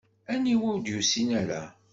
Aniwa 0.33 0.67
ur 0.73 0.79
d-yusin 0.79 1.29
ara? 1.41 1.63